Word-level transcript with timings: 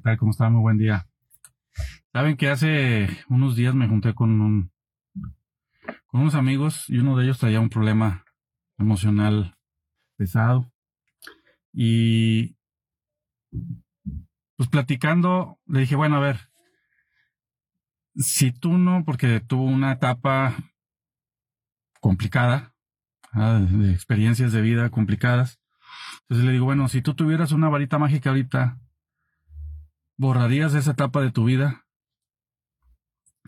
¿Qué 0.00 0.04
tal? 0.04 0.16
¿Cómo 0.16 0.30
está? 0.30 0.48
Muy 0.48 0.62
buen 0.62 0.78
día. 0.78 1.06
Saben 2.10 2.38
que 2.38 2.48
hace 2.48 3.06
unos 3.28 3.54
días 3.54 3.74
me 3.74 3.86
junté 3.86 4.14
con 4.14 4.40
un 4.40 4.72
con 6.06 6.22
unos 6.22 6.34
amigos 6.34 6.88
y 6.88 6.96
uno 6.96 7.18
de 7.18 7.24
ellos 7.24 7.38
traía 7.38 7.60
un 7.60 7.68
problema 7.68 8.24
emocional 8.78 9.58
pesado 10.16 10.72
y 11.74 12.56
pues 14.56 14.70
platicando 14.70 15.58
le 15.66 15.80
dije, 15.80 15.96
bueno, 15.96 16.16
a 16.16 16.20
ver, 16.20 16.48
si 18.14 18.52
tú 18.52 18.78
no, 18.78 19.04
porque 19.04 19.40
tuvo 19.40 19.64
una 19.64 19.92
etapa 19.92 20.56
complicada, 22.00 22.74
de 23.34 23.92
experiencias 23.92 24.52
de 24.52 24.62
vida 24.62 24.88
complicadas, 24.88 25.60
entonces 26.22 26.46
le 26.46 26.52
digo, 26.52 26.64
bueno, 26.64 26.88
si 26.88 27.02
tú 27.02 27.12
tuvieras 27.12 27.52
una 27.52 27.68
varita 27.68 27.98
mágica 27.98 28.30
ahorita, 28.30 28.78
¿borrarías 30.20 30.74
esa 30.74 30.90
etapa 30.90 31.22
de 31.22 31.32
tu 31.32 31.44
vida? 31.44 31.86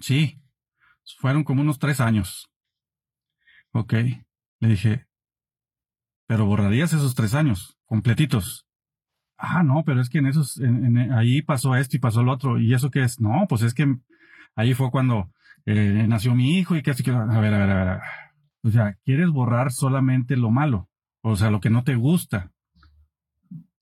Sí, 0.01 0.41
fueron 1.19 1.45
como 1.45 1.61
unos 1.61 1.79
tres 1.79 2.01
años. 2.01 2.51
Ok, 3.73 3.93
le 3.93 4.69
dije, 4.69 5.07
pero 6.27 6.47
borrarías 6.47 6.95
esos 6.95 7.15
tres 7.15 7.35
años, 7.35 7.77
completitos. 7.85 8.67
Ah, 9.37 9.63
no, 9.63 9.83
pero 9.85 10.01
es 10.01 10.09
que 10.09 10.19
en 10.19 10.27
esos, 10.29 10.59
ahí 11.15 11.43
pasó 11.43 11.75
esto 11.75 11.97
y 11.97 12.01
pasó 12.01 12.23
lo 12.23 12.33
otro. 12.33 12.59
¿Y 12.59 12.73
eso 12.73 12.91
qué 12.91 13.03
es? 13.03 13.21
No, 13.21 13.45
pues 13.51 13.61
es 13.63 13.75
que 13.75 13.95
ahí 14.55 14.73
fue 14.73 14.91
cuando 14.91 15.31
eh, 15.67 16.07
nació 16.09 16.35
mi 16.35 16.59
hijo 16.59 16.75
y 16.75 16.83
que 16.83 16.93
así 16.93 17.03
que, 17.03 17.11
a 17.11 17.25
ver, 17.25 17.53
a 17.53 17.59
ver, 17.59 17.71
a 17.71 17.85
ver. 17.85 18.01
O 18.63 18.71
sea, 18.71 18.97
quieres 19.05 19.29
borrar 19.29 19.73
solamente 19.73 20.37
lo 20.37 20.51
malo, 20.51 20.89
o 21.21 21.37
sea, 21.37 21.51
lo 21.51 21.61
que 21.61 21.69
no 21.69 21.85
te 21.85 21.97
gusta. 21.97 22.51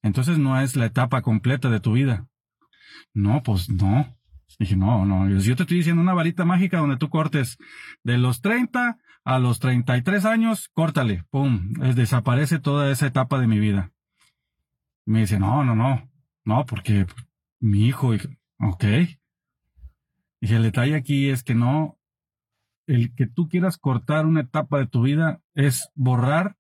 Entonces 0.03 0.39
no 0.39 0.61
es 0.61 0.75
la 0.75 0.87
etapa 0.87 1.23
completa 1.23 1.71
de 1.71 1.79
tu 1.79 1.93
vida. 1.93 2.30
No, 3.15 3.43
pues 3.43 3.69
no. 3.69 4.17
Dije, 4.59 4.77
no, 4.77 5.07
no, 5.07 5.29
yo 5.29 5.57
te 5.57 5.63
estoy 5.63 5.79
diciendo 5.79 6.03
una 6.03 6.13
varita 6.13 6.45
mágica 6.45 6.79
donde 6.79 6.97
tú 6.97 7.09
cortes 7.09 7.57
de 8.03 8.19
los 8.19 8.41
30 8.43 8.99
a 9.25 9.39
los 9.39 9.59
33 9.61 10.25
años, 10.25 10.69
córtale, 10.75 11.25
pum, 11.31 11.73
desaparece 11.95 12.59
toda 12.59 12.91
esa 12.91 13.07
etapa 13.07 13.39
de 13.39 13.47
mi 13.47 13.59
vida. 13.59 13.93
me 15.07 15.21
dice, 15.21 15.39
no, 15.39 15.65
no, 15.65 15.75
no, 15.75 16.11
no, 16.45 16.67
porque 16.67 17.07
mi 17.59 17.87
hijo, 17.87 18.13
ok. 18.59 18.85
Dije, 20.41 20.57
el 20.57 20.63
detalle 20.63 20.95
aquí 20.95 21.29
es 21.31 21.43
que 21.43 21.55
no, 21.55 21.99
el 22.87 23.15
que 23.15 23.27
tú 23.27 23.49
quieras 23.49 23.79
cortar 23.79 24.27
una 24.27 24.41
etapa 24.41 24.79
de 24.79 24.87
tu 24.87 25.03
vida 25.03 25.41
es 25.55 25.91
borrar 25.95 26.57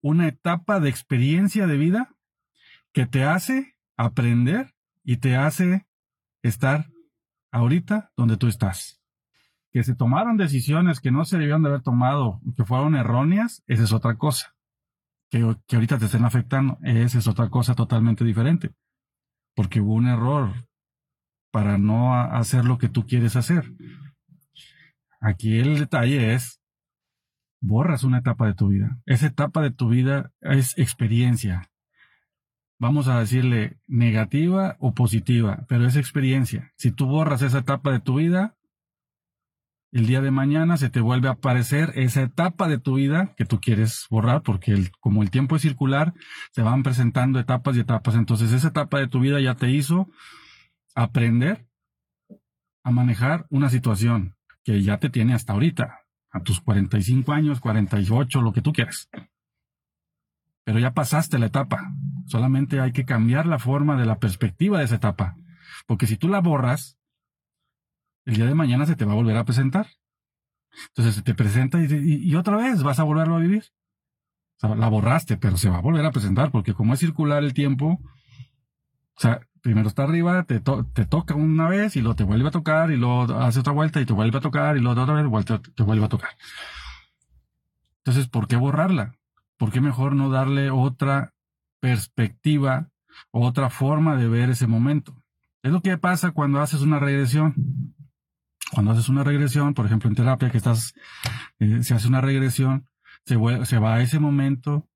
una 0.00 0.28
etapa 0.28 0.80
de 0.80 0.90
experiencia 0.90 1.66
de 1.66 1.76
vida 1.76 2.14
que 2.92 3.06
te 3.06 3.24
hace 3.24 3.76
aprender 3.96 4.74
y 5.08 5.16
te 5.16 5.36
hace 5.36 5.86
estar 6.42 6.92
ahorita 7.50 8.12
donde 8.14 8.36
tú 8.36 8.46
estás. 8.46 9.00
Que 9.72 9.82
se 9.82 9.94
tomaron 9.94 10.36
decisiones 10.36 11.00
que 11.00 11.10
no 11.10 11.24
se 11.24 11.38
debían 11.38 11.62
de 11.62 11.70
haber 11.70 11.80
tomado, 11.80 12.42
que 12.54 12.66
fueron 12.66 12.94
erróneas, 12.94 13.62
esa 13.66 13.84
es 13.84 13.92
otra 13.94 14.18
cosa. 14.18 14.54
Que, 15.30 15.56
que 15.66 15.76
ahorita 15.76 15.98
te 15.98 16.04
estén 16.04 16.26
afectando, 16.26 16.76
esa 16.82 17.16
es 17.16 17.26
otra 17.26 17.48
cosa 17.48 17.74
totalmente 17.74 18.22
diferente. 18.22 18.74
Porque 19.56 19.80
hubo 19.80 19.94
un 19.94 20.08
error 20.08 20.68
para 21.50 21.78
no 21.78 22.14
hacer 22.14 22.66
lo 22.66 22.76
que 22.76 22.90
tú 22.90 23.06
quieres 23.06 23.34
hacer. 23.34 23.64
Aquí 25.22 25.58
el 25.58 25.78
detalle 25.78 26.34
es, 26.34 26.60
borras 27.62 28.04
una 28.04 28.18
etapa 28.18 28.46
de 28.46 28.52
tu 28.52 28.68
vida. 28.68 29.00
Esa 29.06 29.28
etapa 29.28 29.62
de 29.62 29.70
tu 29.70 29.88
vida 29.88 30.32
es 30.42 30.76
experiencia, 30.76 31.70
vamos 32.78 33.08
a 33.08 33.18
decirle, 33.18 33.78
negativa 33.86 34.76
o 34.78 34.94
positiva, 34.94 35.64
pero 35.68 35.86
es 35.86 35.96
experiencia. 35.96 36.72
Si 36.76 36.90
tú 36.90 37.06
borras 37.06 37.42
esa 37.42 37.58
etapa 37.58 37.90
de 37.90 38.00
tu 38.00 38.16
vida, 38.16 38.56
el 39.90 40.06
día 40.06 40.20
de 40.20 40.30
mañana 40.30 40.76
se 40.76 40.90
te 40.90 41.00
vuelve 41.00 41.28
a 41.28 41.32
aparecer 41.32 41.92
esa 41.96 42.22
etapa 42.22 42.68
de 42.68 42.78
tu 42.78 42.94
vida 42.94 43.34
que 43.36 43.46
tú 43.46 43.60
quieres 43.60 44.06
borrar, 44.10 44.42
porque 44.42 44.90
como 45.00 45.22
el 45.22 45.30
tiempo 45.30 45.56
es 45.56 45.62
circular, 45.62 46.14
se 46.52 46.62
van 46.62 46.82
presentando 46.82 47.40
etapas 47.40 47.76
y 47.76 47.80
etapas. 47.80 48.14
Entonces 48.14 48.52
esa 48.52 48.68
etapa 48.68 48.98
de 48.98 49.08
tu 49.08 49.20
vida 49.20 49.40
ya 49.40 49.54
te 49.54 49.70
hizo 49.70 50.08
aprender 50.94 51.66
a 52.84 52.90
manejar 52.90 53.46
una 53.50 53.70
situación 53.70 54.36
que 54.62 54.82
ya 54.82 54.98
te 54.98 55.08
tiene 55.08 55.34
hasta 55.34 55.54
ahorita, 55.54 56.00
a 56.30 56.42
tus 56.42 56.60
45 56.60 57.32
años, 57.32 57.60
48, 57.60 58.42
lo 58.42 58.52
que 58.52 58.60
tú 58.60 58.72
quieras 58.72 59.08
pero 60.68 60.80
ya 60.80 60.92
pasaste 60.92 61.38
la 61.38 61.46
etapa. 61.46 61.94
Solamente 62.26 62.78
hay 62.78 62.92
que 62.92 63.06
cambiar 63.06 63.46
la 63.46 63.58
forma 63.58 63.96
de 63.96 64.04
la 64.04 64.18
perspectiva 64.18 64.78
de 64.78 64.84
esa 64.84 64.96
etapa. 64.96 65.34
Porque 65.86 66.06
si 66.06 66.18
tú 66.18 66.28
la 66.28 66.42
borras, 66.42 66.98
el 68.26 68.36
día 68.36 68.44
de 68.44 68.54
mañana 68.54 68.84
se 68.84 68.94
te 68.94 69.06
va 69.06 69.12
a 69.12 69.14
volver 69.14 69.38
a 69.38 69.46
presentar. 69.46 69.86
Entonces 70.88 71.14
se 71.14 71.22
te 71.22 71.34
presenta 71.34 71.78
y, 71.82 72.34
otra 72.34 72.58
vez 72.58 72.82
vas 72.82 72.98
a 73.00 73.04
volverlo 73.04 73.36
a 73.36 73.38
vivir. 73.38 73.64
la 74.60 74.88
borraste, 74.88 75.38
pero 75.38 75.56
se 75.56 75.70
va 75.70 75.78
a 75.78 75.80
volver 75.80 76.04
a 76.04 76.12
presentar 76.12 76.50
porque 76.50 76.74
como 76.74 76.92
es 76.92 77.00
circular 77.00 77.42
el 77.42 77.54
tiempo, 77.54 77.98
o 78.02 79.20
sea, 79.20 79.40
primero 79.62 79.88
está 79.88 80.02
arriba, 80.02 80.42
te, 80.42 80.60
te 80.60 81.06
toca 81.06 81.34
una 81.34 81.66
vez 81.66 81.96
y 81.96 82.02
luego 82.02 82.16
te 82.16 82.24
vuelve 82.24 82.48
a 82.48 82.50
tocar 82.50 82.90
y 82.90 82.98
luego 82.98 83.22
hace 83.38 83.60
otra 83.60 83.72
vuelta 83.72 84.02
y 84.02 84.04
te 84.04 84.12
vuelve 84.12 84.36
a 84.36 84.42
tocar 84.42 84.76
y 84.76 84.80
luego 84.80 85.00
otra 85.00 85.14
vez 85.14 85.46
te 85.74 85.82
vuelve 85.82 86.04
a 86.04 86.10
tocar. 86.10 86.32
Entonces, 88.04 88.28
¿por 88.28 88.46
qué 88.48 88.56
borrarla? 88.56 89.17
¿Por 89.58 89.70
qué 89.70 89.80
mejor 89.80 90.14
no 90.14 90.30
darle 90.30 90.70
otra 90.70 91.34
perspectiva, 91.80 92.90
otra 93.30 93.68
forma 93.68 94.16
de 94.16 94.28
ver 94.28 94.50
ese 94.50 94.66
momento? 94.66 95.22
Es 95.62 95.72
lo 95.72 95.82
que 95.82 95.98
pasa 95.98 96.30
cuando 96.30 96.60
haces 96.60 96.80
una 96.80 96.98
regresión. 96.98 97.54
Cuando 98.72 98.92
haces 98.92 99.08
una 99.08 99.24
regresión, 99.24 99.74
por 99.74 99.86
ejemplo 99.86 100.08
en 100.08 100.16
terapia 100.16 100.50
que 100.50 100.58
estás, 100.58 100.94
eh, 101.58 101.82
se 101.82 101.94
hace 101.94 102.08
una 102.08 102.20
regresión, 102.20 102.88
se, 103.24 103.36
se 103.64 103.78
va 103.78 103.94
a 103.94 104.02
ese 104.02 104.18
momento 104.18 104.88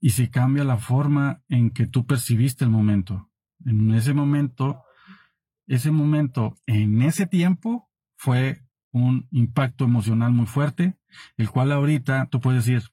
y 0.00 0.10
se 0.10 0.30
cambia 0.30 0.64
la 0.64 0.78
forma 0.78 1.42
en 1.48 1.70
que 1.70 1.86
tú 1.86 2.06
percibiste 2.06 2.64
el 2.64 2.70
momento. 2.70 3.30
En 3.64 3.92
ese 3.92 4.14
momento, 4.14 4.82
ese 5.66 5.90
momento, 5.90 6.56
en 6.66 7.02
ese 7.02 7.26
tiempo, 7.26 7.90
fue 8.16 8.62
un 8.92 9.28
impacto 9.30 9.84
emocional 9.84 10.32
muy 10.32 10.46
fuerte, 10.46 10.98
el 11.36 11.50
cual 11.50 11.72
ahorita 11.72 12.26
tú 12.30 12.40
puedes 12.40 12.64
decir, 12.64 12.90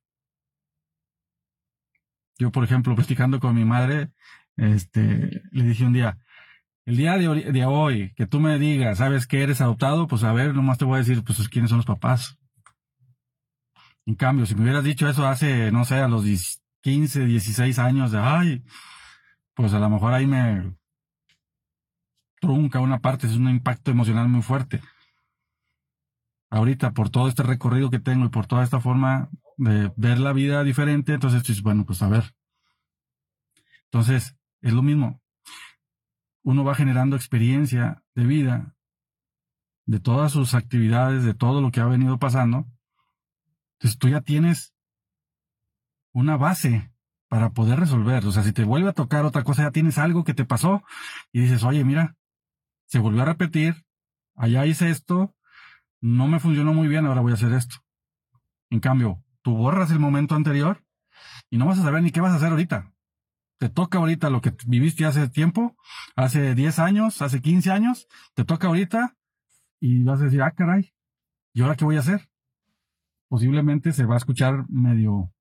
yo, 2.37 2.51
por 2.51 2.63
ejemplo, 2.63 2.95
platicando 2.95 3.39
con 3.39 3.55
mi 3.55 3.65
madre, 3.65 4.11
este, 4.55 5.41
le 5.51 5.63
dije 5.63 5.85
un 5.85 5.93
día, 5.93 6.17
el 6.85 6.95
día 6.95 7.17
de, 7.17 7.65
hoy, 7.65 8.13
que 8.15 8.27
tú 8.27 8.39
me 8.39 8.57
digas, 8.57 8.99
sabes 8.99 9.27
que 9.27 9.43
eres 9.43 9.59
adoptado, 9.59 10.07
pues 10.07 10.23
a 10.23 10.31
ver, 10.31 10.55
nomás 10.55 10.77
te 10.77 10.85
voy 10.85 10.95
a 10.95 10.99
decir, 10.99 11.21
pues 11.21 11.49
quiénes 11.49 11.69
son 11.69 11.79
los 11.79 11.85
papás. 11.85 12.37
En 14.05 14.15
cambio, 14.15 14.45
si 14.45 14.55
me 14.55 14.61
hubieras 14.61 14.85
dicho 14.85 15.09
eso 15.09 15.27
hace, 15.27 15.69
no 15.73 15.83
sé, 15.83 15.95
a 15.95 16.07
los 16.07 16.23
15, 16.81 17.25
16 17.25 17.77
años, 17.79 18.13
de, 18.13 18.19
ay, 18.19 18.63
pues 19.53 19.73
a 19.73 19.79
lo 19.79 19.89
mejor 19.89 20.13
ahí 20.13 20.25
me 20.25 20.77
trunca 22.39 22.79
una 22.79 22.99
parte, 22.99 23.27
es 23.27 23.35
un 23.35 23.49
impacto 23.49 23.91
emocional 23.91 24.29
muy 24.29 24.41
fuerte. 24.41 24.79
Ahorita, 26.49 26.93
por 26.93 27.09
todo 27.09 27.27
este 27.27 27.43
recorrido 27.43 27.89
que 27.89 27.99
tengo 27.99 28.25
y 28.25 28.29
por 28.29 28.47
toda 28.47 28.63
esta 28.63 28.79
forma 28.79 29.29
de 29.57 29.91
ver 29.95 30.19
la 30.19 30.33
vida 30.33 30.63
diferente, 30.63 31.13
entonces 31.13 31.43
dices, 31.43 31.61
bueno, 31.61 31.85
pues 31.85 32.01
a 32.01 32.09
ver. 32.09 32.35
Entonces, 33.85 34.37
es 34.61 34.73
lo 34.73 34.81
mismo. 34.81 35.21
Uno 36.43 36.63
va 36.63 36.75
generando 36.75 37.15
experiencia 37.15 38.03
de 38.15 38.25
vida, 38.25 38.75
de 39.85 39.99
todas 39.99 40.31
sus 40.31 40.53
actividades, 40.53 41.23
de 41.23 41.33
todo 41.33 41.61
lo 41.61 41.71
que 41.71 41.79
ha 41.79 41.85
venido 41.85 42.19
pasando. 42.19 42.67
Entonces 43.73 43.99
tú 43.99 44.09
ya 44.09 44.21
tienes 44.21 44.73
una 46.13 46.37
base 46.37 46.91
para 47.27 47.51
poder 47.51 47.79
resolver. 47.79 48.25
O 48.25 48.31
sea, 48.31 48.43
si 48.43 48.53
te 48.53 48.63
vuelve 48.63 48.89
a 48.89 48.93
tocar 48.93 49.25
otra 49.25 49.43
cosa, 49.43 49.63
ya 49.63 49.71
tienes 49.71 49.97
algo 49.97 50.23
que 50.23 50.33
te 50.33 50.45
pasó 50.45 50.83
y 51.31 51.41
dices, 51.41 51.63
oye, 51.63 51.83
mira, 51.83 52.15
se 52.85 52.99
volvió 52.99 53.21
a 53.21 53.25
repetir, 53.25 53.85
allá 54.35 54.65
hice 54.65 54.89
esto, 54.89 55.35
no 55.99 56.27
me 56.27 56.39
funcionó 56.39 56.73
muy 56.73 56.87
bien, 56.87 57.05
ahora 57.05 57.21
voy 57.21 57.31
a 57.31 57.35
hacer 57.35 57.53
esto. 57.53 57.77
En 58.69 58.79
cambio, 58.79 59.23
tú 59.47 59.55
borras 59.55 59.91
el 59.91 59.99
momento 59.99 60.35
anterior 60.35 60.83
y 61.49 61.57
no 61.57 61.67
vas 61.67 61.79
a 61.79 61.83
saber 61.83 62.03
ni 62.03 62.11
qué 62.11 62.19
vas 62.19 62.33
a 62.33 62.35
hacer 62.35 62.49
ahorita. 62.49 62.93
Te 63.57 63.69
toca 63.69 63.97
ahorita 63.97 64.29
lo 64.29 64.41
que 64.41 64.53
viviste 64.65 65.05
hace 65.05 65.29
tiempo, 65.29 65.77
hace 66.17 66.53
10 66.53 66.79
años, 66.79 67.21
hace 67.21 67.41
15 67.41 67.71
años, 67.71 68.09
te 68.33 68.43
toca 68.43 68.67
ahorita 68.67 69.15
y 69.79 70.03
vas 70.03 70.19
a 70.19 70.25
decir, 70.25 70.41
ah, 70.41 70.51
caray, 70.51 70.93
¿y 71.53 71.61
ahora 71.61 71.77
qué 71.77 71.85
voy 71.85 71.95
a 71.95 72.01
hacer? 72.01 72.29
Posiblemente 73.29 73.93
se 73.93 74.03
va 74.03 74.15
a 74.15 74.17
escuchar 74.17 74.65
medio... 74.67 75.31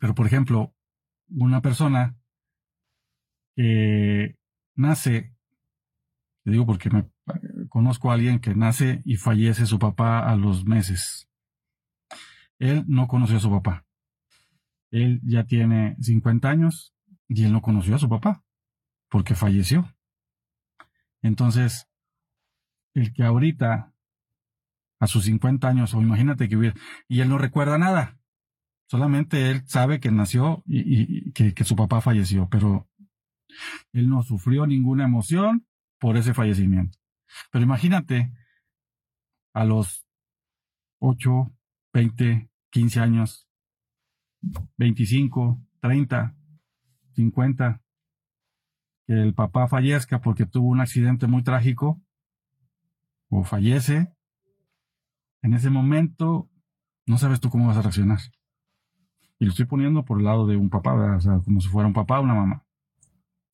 Pero, 0.00 0.16
por 0.16 0.26
ejemplo, 0.26 0.74
una 1.28 1.62
persona 1.62 2.18
que 3.54 4.36
nace, 4.74 5.32
te 6.42 6.50
digo 6.50 6.66
porque 6.66 6.90
me 6.90 7.08
conozco 7.68 8.10
a 8.10 8.14
alguien 8.14 8.40
que 8.40 8.56
nace 8.56 9.00
y 9.04 9.14
fallece 9.14 9.64
su 9.64 9.78
papá 9.78 10.28
a 10.28 10.34
los 10.34 10.64
meses. 10.64 11.27
Él 12.58 12.84
no 12.88 13.06
conoció 13.06 13.36
a 13.36 13.40
su 13.40 13.50
papá. 13.50 13.86
Él 14.90 15.20
ya 15.24 15.44
tiene 15.44 15.96
50 16.00 16.48
años 16.48 16.94
y 17.28 17.44
él 17.44 17.52
no 17.52 17.62
conoció 17.62 17.94
a 17.94 17.98
su 17.98 18.08
papá. 18.08 18.44
porque 19.10 19.34
falleció. 19.34 19.88
Entonces, 21.22 21.88
el 22.92 23.14
que 23.14 23.24
ahorita, 23.24 23.94
a 25.00 25.06
sus 25.06 25.24
50 25.24 25.66
años, 25.66 25.94
o 25.94 26.02
imagínate 26.02 26.46
que 26.48 26.56
hubiera, 26.56 26.78
y 27.08 27.20
él 27.20 27.30
no 27.30 27.38
recuerda 27.38 27.78
nada, 27.78 28.20
solamente 28.86 29.50
él 29.50 29.62
sabe 29.66 29.98
que 29.98 30.10
nació 30.10 30.62
y, 30.66 31.32
que, 31.32 31.54
que 31.54 31.64
su 31.64 31.74
papá 31.74 32.02
falleció, 32.02 32.48
pero 32.50 32.86
él 33.92 34.08
no 34.10 34.22
sufrió 34.22 34.66
ninguna 34.66 35.04
emoción 35.04 35.66
por 35.98 36.16
ese 36.16 36.34
fallecimiento. 36.34 36.98
Pero 37.50 37.64
imagínate, 37.64 38.32
a 39.54 39.64
los 39.64 40.06
8, 41.00 41.52
20, 41.98 42.48
15 42.70 43.00
años, 43.00 43.48
25, 44.76 45.60
30, 45.80 46.36
50, 47.14 47.82
que 49.04 49.12
el 49.14 49.34
papá 49.34 49.66
fallezca 49.66 50.20
porque 50.20 50.46
tuvo 50.46 50.68
un 50.68 50.80
accidente 50.80 51.26
muy 51.26 51.42
trágico 51.42 52.00
o 53.30 53.42
fallece, 53.42 54.14
en 55.42 55.54
ese 55.54 55.70
momento 55.70 56.48
no 57.04 57.18
sabes 57.18 57.40
tú 57.40 57.50
cómo 57.50 57.66
vas 57.66 57.78
a 57.78 57.82
reaccionar. 57.82 58.20
Y 59.40 59.46
lo 59.46 59.50
estoy 59.50 59.66
poniendo 59.66 60.04
por 60.04 60.18
el 60.18 60.24
lado 60.24 60.46
de 60.46 60.56
un 60.56 60.70
papá, 60.70 61.16
o 61.16 61.20
sea, 61.20 61.40
como 61.40 61.60
si 61.60 61.68
fuera 61.68 61.88
un 61.88 61.94
papá 61.94 62.20
o 62.20 62.22
una 62.22 62.34
mamá. 62.34 62.64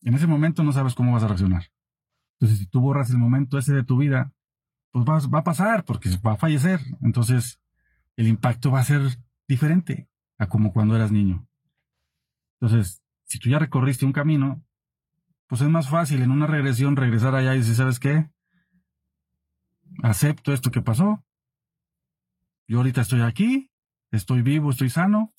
En 0.03 0.13
ese 0.13 0.27
momento 0.27 0.63
no 0.63 0.73
sabes 0.73 0.95
cómo 0.95 1.13
vas 1.13 1.23
a 1.23 1.29
reaccionar. 1.29 1.65
Entonces, 2.35 2.59
si 2.59 2.67
tú 2.67 2.83
borras 2.83 3.09
el 3.09 3.17
momento 3.17 3.57
ese 3.57 3.73
de 3.73 3.85
tu 3.85 3.97
vida, 3.97 4.35
pues 4.91 5.07
va, 5.07 5.19
va 5.29 5.39
a 5.39 5.45
pasar 5.45 5.87
porque 5.87 6.11
va 6.19 6.33
a 6.33 6.37
fallecer. 6.37 6.81
Entonces, 7.01 7.59
el 8.17 8.29
impacto 8.29 8.71
va 8.71 8.81
a 8.81 8.85
ser 8.85 9.03
diferente 9.49 10.09
a 10.39 10.49
como 10.49 10.73
cuando 10.73 10.97
eras 10.97 11.13
niño. 11.13 11.47
Entonces, 12.61 13.03
si 13.25 13.39
tú 13.39 13.51
ya 13.51 13.59
recorriste 13.59 14.07
un 14.07 14.13
camino, 14.13 14.65
pues 15.47 15.61
es 15.61 15.69
más 15.69 15.89
fácil 15.89 16.23
en 16.23 16.31
una 16.31 16.47
regresión 16.47 16.97
regresar 16.97 17.35
allá 17.35 17.55
y 17.55 17.59
decir, 17.59 17.75
¿sabes 17.75 17.99
qué? 17.99 18.31
Acepto 20.03 20.53
esto 20.53 20.71
que 20.71 20.83
pasó. 20.83 21.25
Yo 22.67 22.79
ahorita 22.79 23.03
estoy 23.03 23.21
aquí, 23.21 23.71
estoy 24.11 24.43
vivo, 24.43 24.71
estoy 24.71 24.91
sano. 24.91 25.33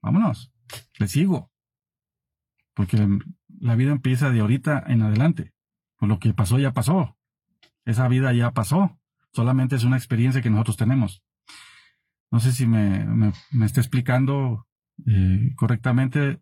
Vámonos, 0.00 0.52
le 0.98 1.08
sigo. 1.08 1.50
Porque 2.74 2.96
la 3.58 3.74
vida 3.74 3.92
empieza 3.92 4.30
de 4.30 4.40
ahorita 4.40 4.84
en 4.86 5.02
adelante. 5.02 5.52
Pues 5.96 6.08
lo 6.08 6.18
que 6.18 6.32
pasó 6.32 6.58
ya 6.58 6.72
pasó. 6.72 7.18
Esa 7.84 8.08
vida 8.08 8.32
ya 8.32 8.52
pasó. 8.52 8.98
Solamente 9.32 9.76
es 9.76 9.84
una 9.84 9.96
experiencia 9.96 10.42
que 10.42 10.50
nosotros 10.50 10.76
tenemos. 10.76 11.22
No 12.30 12.40
sé 12.40 12.52
si 12.52 12.66
me, 12.66 13.04
me, 13.06 13.66
está 13.66 13.80
explicando 13.80 14.66
eh, 15.06 15.52
correctamente 15.56 16.40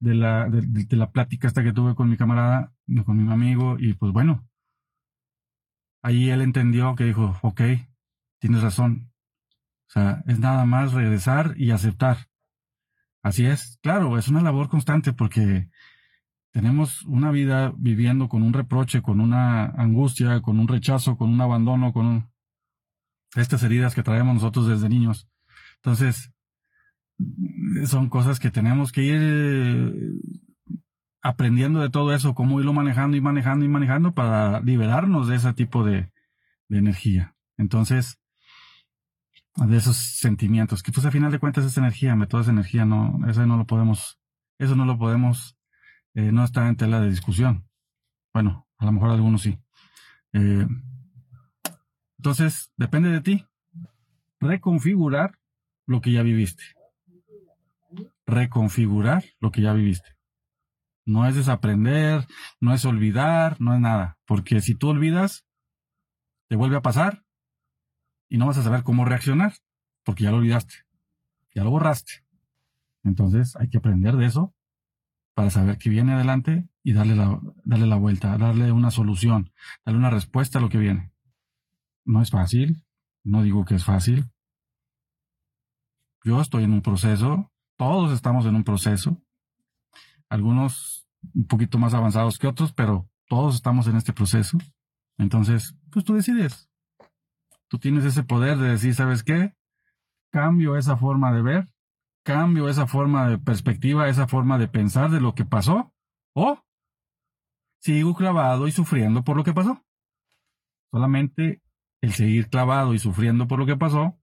de 0.00 0.14
la, 0.14 0.48
de, 0.50 0.96
la 0.96 1.10
plática 1.10 1.48
esta 1.48 1.62
que 1.62 1.72
tuve 1.72 1.94
con 1.94 2.10
mi 2.10 2.16
camarada, 2.16 2.72
con 3.04 3.24
mi 3.24 3.32
amigo, 3.32 3.76
y 3.78 3.94
pues 3.94 4.12
bueno, 4.12 4.46
ahí 6.02 6.30
él 6.30 6.42
entendió 6.42 6.94
que 6.94 7.04
dijo, 7.04 7.38
ok, 7.42 7.62
tienes 8.38 8.62
razón. 8.62 9.10
O 9.88 9.92
sea, 9.92 10.22
es 10.26 10.38
nada 10.38 10.64
más 10.66 10.92
regresar 10.92 11.54
y 11.56 11.70
aceptar. 11.70 12.28
Así 13.22 13.46
es, 13.46 13.78
claro, 13.82 14.18
es 14.18 14.28
una 14.28 14.42
labor 14.42 14.68
constante 14.68 15.12
porque 15.12 15.68
tenemos 16.52 17.02
una 17.06 17.30
vida 17.30 17.72
viviendo 17.76 18.28
con 18.28 18.42
un 18.42 18.52
reproche, 18.52 19.02
con 19.02 19.20
una 19.20 19.66
angustia, 19.66 20.40
con 20.42 20.60
un 20.60 20.68
rechazo, 20.68 21.16
con 21.16 21.30
un 21.30 21.40
abandono, 21.40 21.92
con 21.92 22.30
estas 23.34 23.62
heridas 23.62 23.94
que 23.94 24.02
traemos 24.02 24.34
nosotros 24.34 24.68
desde 24.68 24.88
niños. 24.88 25.28
Entonces, 25.76 26.32
son 27.86 28.08
cosas 28.08 28.38
que 28.38 28.50
tenemos 28.50 28.92
que 28.92 29.02
ir 29.02 29.18
eh, 29.20 29.92
aprendiendo 31.22 31.80
de 31.80 31.90
todo 31.90 32.14
eso, 32.14 32.34
cómo 32.34 32.60
irlo 32.60 32.72
manejando 32.72 33.16
y 33.16 33.20
manejando 33.20 33.64
y 33.64 33.68
manejando 33.68 34.14
para 34.14 34.60
liberarnos 34.60 35.28
de 35.28 35.36
ese 35.36 35.52
tipo 35.54 35.84
de, 35.84 36.10
energía. 36.68 37.34
Entonces, 37.56 38.18
de 39.54 39.76
esos 39.76 39.96
sentimientos, 39.96 40.82
que 40.82 40.92
pues 40.92 41.06
al 41.06 41.12
final 41.12 41.30
de 41.30 41.38
cuentas 41.38 41.64
es 41.64 41.78
energía, 41.78 42.16
toda 42.28 42.42
esa 42.42 42.50
energía, 42.50 42.84
no, 42.84 43.20
eso 43.28 43.46
no 43.46 43.56
lo 43.56 43.66
podemos, 43.66 44.18
eso 44.58 44.74
no 44.74 44.84
lo 44.84 44.98
podemos, 44.98 45.56
eh, 46.14 46.32
no 46.32 46.44
está 46.44 46.68
en 46.68 46.76
tela 46.76 47.00
de 47.00 47.08
discusión. 47.08 47.66
Bueno, 48.34 48.66
a 48.78 48.84
lo 48.84 48.92
mejor 48.92 49.10
algunos 49.10 49.42
sí. 49.42 49.58
Eh, 50.32 50.66
entonces, 52.18 52.72
depende 52.76 53.10
de 53.10 53.20
ti. 53.20 53.46
Reconfigurar 54.40 55.38
lo 55.86 56.00
que 56.00 56.12
ya 56.12 56.22
viviste 56.22 56.76
reconfigurar 58.26 59.24
lo 59.40 59.50
que 59.50 59.62
ya 59.62 59.72
viviste. 59.72 60.16
No 61.04 61.26
es 61.26 61.36
desaprender, 61.36 62.26
no 62.60 62.74
es 62.74 62.84
olvidar, 62.84 63.60
no 63.60 63.74
es 63.74 63.80
nada. 63.80 64.18
Porque 64.26 64.60
si 64.60 64.74
tú 64.74 64.88
olvidas, 64.88 65.46
te 66.48 66.56
vuelve 66.56 66.76
a 66.76 66.82
pasar 66.82 67.24
y 68.28 68.38
no 68.38 68.46
vas 68.46 68.58
a 68.58 68.62
saber 68.62 68.82
cómo 68.82 69.04
reaccionar, 69.04 69.54
porque 70.04 70.24
ya 70.24 70.32
lo 70.32 70.38
olvidaste, 70.38 70.74
ya 71.54 71.62
lo 71.62 71.70
borraste. 71.70 72.24
Entonces 73.04 73.54
hay 73.56 73.68
que 73.68 73.78
aprender 73.78 74.16
de 74.16 74.26
eso 74.26 74.52
para 75.34 75.50
saber 75.50 75.78
que 75.78 75.90
viene 75.90 76.14
adelante 76.14 76.68
y 76.82 76.92
darle 76.92 77.14
la, 77.14 77.40
darle 77.64 77.86
la 77.86 77.96
vuelta, 77.96 78.36
darle 78.36 78.72
una 78.72 78.90
solución, 78.90 79.52
darle 79.84 80.00
una 80.00 80.10
respuesta 80.10 80.58
a 80.58 80.62
lo 80.62 80.68
que 80.68 80.78
viene. 80.78 81.12
No 82.06 82.22
es 82.22 82.30
fácil, 82.30 82.82
no 83.22 83.42
digo 83.42 83.66
que 83.66 83.74
es 83.74 83.84
fácil. 83.84 84.24
Yo 86.24 86.40
estoy 86.40 86.64
en 86.64 86.72
un 86.72 86.80
proceso 86.80 87.50
todos 87.76 88.12
estamos 88.12 88.46
en 88.46 88.56
un 88.56 88.64
proceso, 88.64 89.20
algunos 90.30 91.06
un 91.34 91.46
poquito 91.46 91.78
más 91.78 91.92
avanzados 91.92 92.38
que 92.38 92.46
otros, 92.46 92.72
pero 92.72 93.08
todos 93.28 93.54
estamos 93.54 93.86
en 93.86 93.96
este 93.96 94.12
proceso. 94.12 94.58
Entonces, 95.18 95.76
pues 95.90 96.04
tú 96.04 96.14
decides. 96.14 96.70
Tú 97.68 97.78
tienes 97.78 98.04
ese 98.04 98.22
poder 98.22 98.58
de 98.58 98.70
decir, 98.70 98.94
¿sabes 98.94 99.22
qué? 99.22 99.54
Cambio 100.30 100.76
esa 100.76 100.96
forma 100.96 101.32
de 101.32 101.42
ver, 101.42 101.68
cambio 102.24 102.68
esa 102.68 102.86
forma 102.86 103.28
de 103.28 103.38
perspectiva, 103.38 104.08
esa 104.08 104.26
forma 104.26 104.58
de 104.58 104.68
pensar 104.68 105.10
de 105.10 105.20
lo 105.20 105.34
que 105.34 105.44
pasó, 105.44 105.92
o 106.34 106.58
sigo 107.80 108.14
clavado 108.14 108.68
y 108.68 108.72
sufriendo 108.72 109.22
por 109.22 109.36
lo 109.36 109.44
que 109.44 109.52
pasó. 109.52 109.84
Solamente 110.90 111.60
el 112.06 112.12
seguir 112.12 112.48
clavado 112.48 112.94
y 112.94 112.98
sufriendo 112.98 113.48
por 113.48 113.58
lo 113.58 113.66
que 113.66 113.76
pasó 113.76 114.16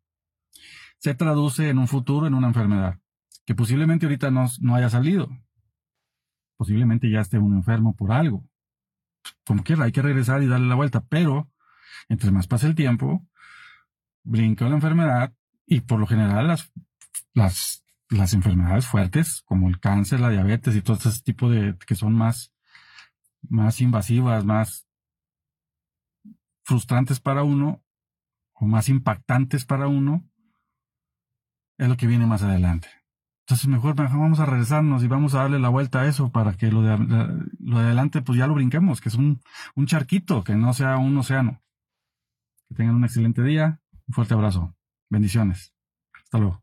se 1.00 1.14
traduce 1.14 1.70
en 1.70 1.78
un 1.78 1.90
futuro 1.90 2.28
en 2.28 2.34
una 2.34 2.48
enfermedad 2.48 2.98
que 3.46 3.56
posiblemente 3.56 4.06
ahorita 4.06 4.32
no, 4.32 4.46
no 4.62 4.76
haya 4.76 4.90
salido. 4.90 5.30
Posiblemente 6.56 7.12
ya 7.12 7.20
esté 7.20 7.38
un 7.38 7.58
enfermo 7.58 7.94
por 7.94 8.14
algo. 8.14 8.48
Como 9.46 9.64
quiera, 9.64 9.84
hay 9.84 9.92
que 9.92 10.02
regresar 10.02 10.42
y 10.42 10.48
darle 10.48 10.70
la 10.70 10.76
vuelta, 10.76 11.02
pero 11.02 11.52
entre 12.08 12.32
más 12.32 12.48
pasa 12.48 12.68
el 12.68 12.76
tiempo, 12.76 13.28
brinca 14.24 14.70
la 14.70 14.76
enfermedad 14.76 15.34
y 15.66 15.82
por 15.82 16.00
lo 16.00 16.08
general 16.08 16.48
las, 16.48 16.72
las, 17.34 17.84
las 18.08 18.34
enfermedades 18.34 18.88
fuertes, 18.88 19.42
como 19.44 19.68
el 19.68 19.82
cáncer, 19.82 20.22
la 20.22 20.30
diabetes 20.30 20.74
y 20.74 20.82
todo 20.82 20.96
ese 20.96 21.22
tipo 21.22 21.50
de 21.50 21.78
que 21.86 21.96
son 21.96 22.14
más, 22.14 22.54
más 23.42 23.82
invasivas, 23.82 24.46
más 24.46 24.83
frustrantes 26.64 27.20
para 27.20 27.44
uno 27.44 27.84
o 28.54 28.66
más 28.66 28.90
impactantes 28.90 29.66
para 29.66 29.88
uno, 29.88 30.28
es 31.78 31.88
lo 31.88 31.98
que 31.98 32.08
viene 32.08 32.26
más 32.26 32.44
adelante. 32.44 32.90
Entonces 33.46 33.68
mejor, 33.68 33.96
vamos 33.96 34.40
a 34.40 34.46
regresarnos 34.46 35.04
y 35.04 35.08
vamos 35.08 35.34
a 35.34 35.40
darle 35.40 35.60
la 35.60 35.70
vuelta 35.70 36.02
a 36.02 36.08
eso 36.08 36.32
para 36.32 36.54
que 36.54 36.72
lo 36.72 36.82
de, 36.82 36.98
lo 37.60 37.80
de 37.80 37.86
adelante 37.86 38.22
pues 38.22 38.38
ya 38.40 38.48
lo 38.48 38.54
brinquemos, 38.54 39.02
que 39.02 39.10
es 39.10 39.16
un, 39.16 39.42
un 39.76 39.86
charquito, 39.86 40.44
que 40.44 40.56
no 40.56 40.74
sea 40.74 40.98
un 40.98 41.18
océano. 41.18 41.62
Que 42.70 42.76
tengan 42.76 42.96
un 42.96 43.04
excelente 43.04 43.44
día, 43.44 43.82
un 44.08 44.14
fuerte 44.14 44.34
abrazo. 44.34 44.74
Bendiciones. 45.10 45.74
Hasta 46.24 46.38
luego. 46.38 46.63